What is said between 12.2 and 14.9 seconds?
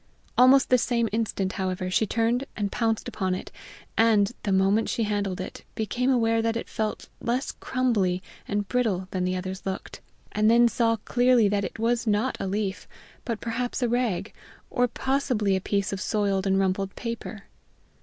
a leaf, but perhaps a rag, or